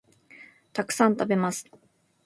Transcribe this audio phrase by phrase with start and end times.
[0.73, 1.67] たくさん、食べます